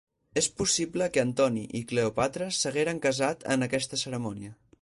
[0.41, 4.57] És possible que Antoni i Cleòpatra s'hagueren casat en aquesta cerimònia.